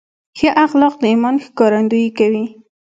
ښه 0.37 0.49
اخلاق 0.65 0.93
د 1.01 1.03
ایمان 1.11 1.35
ښکارندویي 1.45 2.09
کوي. 2.17 2.45